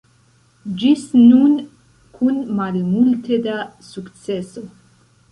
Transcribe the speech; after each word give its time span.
Ĝis 0.83 1.01
nun 1.17 1.51
kun 2.15 2.39
malmulte 2.59 3.37
da 3.43 3.57
sukceso. 3.89 4.65